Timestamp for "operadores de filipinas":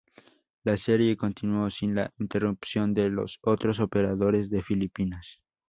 3.79-5.39